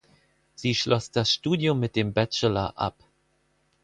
[0.55, 2.95] Sie schloss das Studium mit dem Bachelor ab.